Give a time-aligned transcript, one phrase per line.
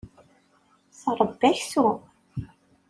[1.01, 1.97] Tṛebba aksum.